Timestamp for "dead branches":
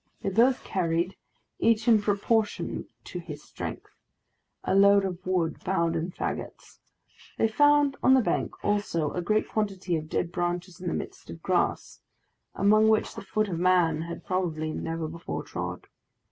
10.09-10.81